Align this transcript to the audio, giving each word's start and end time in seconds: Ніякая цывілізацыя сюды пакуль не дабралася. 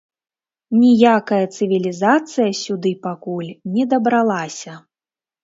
Ніякая 0.83 1.41
цывілізацыя 1.55 2.49
сюды 2.63 2.95
пакуль 3.05 3.53
не 3.77 3.87
дабралася. 3.95 4.73